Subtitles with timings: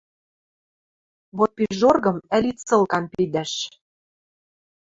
[1.37, 3.51] Вот пижоргым ӓли цылкам пидӓш...